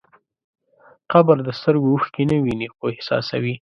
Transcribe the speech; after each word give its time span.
قبر 1.11 1.37
د 1.43 1.49
سترګو 1.59 1.87
اوښکې 1.91 2.23
نه 2.29 2.37
ویني، 2.43 2.67
خو 2.75 2.83
احساسوي. 2.93 3.55